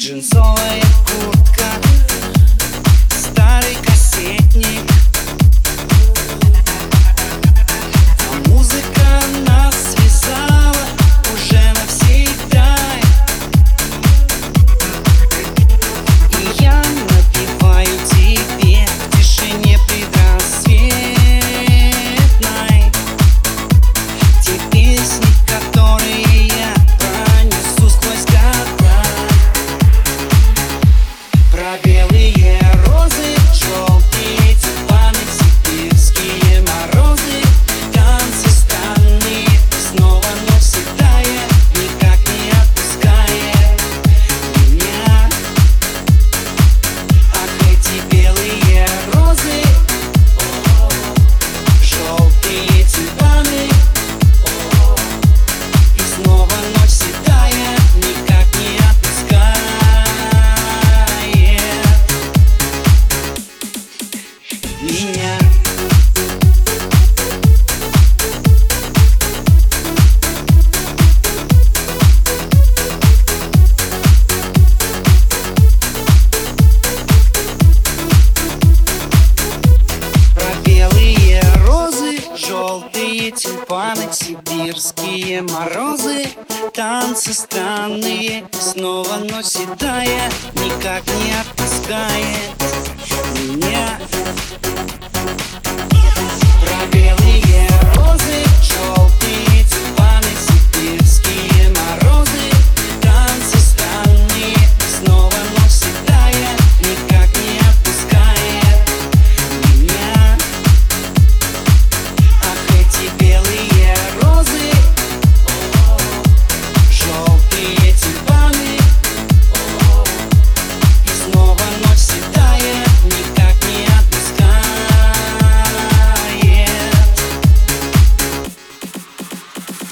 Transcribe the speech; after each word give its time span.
Джинсовая 0.00 0.82
куртка 1.04 1.66
Старый 3.10 3.76
кассетник. 3.84 4.89
меня 64.82 65.38
желтые 82.50 83.30
тюльпаны, 83.30 84.08
сибирские 84.12 85.42
морозы, 85.42 86.26
танцы 86.74 87.32
странные, 87.32 88.44
снова, 88.52 89.16
но 89.18 89.42
седая, 89.42 90.30
никак 90.54 91.04
не 91.06 91.32
отпускает 91.40 92.50
меня. 93.38 93.98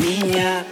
minha. 0.00 0.64